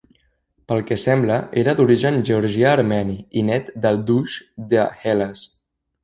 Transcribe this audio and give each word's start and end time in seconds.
Pel 0.69 0.79
que 0.91 0.95
sembla 1.01 1.35
era 1.63 1.73
d'origen 1.79 2.15
georgià-armeni 2.29 3.17
i 3.41 3.43
net 3.51 3.69
del 3.83 4.01
"doux" 4.09 4.39
de 4.73 4.87
Hellas. 5.03 5.45